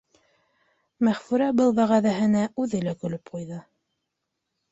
—Мәғфүрә 1.07 1.49
был 1.59 1.75
вәғәҙәһенәүҙе 1.81 2.79
лә 2.87 2.97
көлөп 3.03 3.35
ҡуйҙы. 3.35 3.59